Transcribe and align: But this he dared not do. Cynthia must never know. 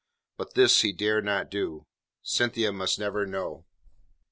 But 0.35 0.55
this 0.55 0.81
he 0.81 0.93
dared 0.93 1.25
not 1.25 1.51
do. 1.51 1.85
Cynthia 2.23 2.71
must 2.71 2.97
never 2.97 3.23
know. 3.27 3.65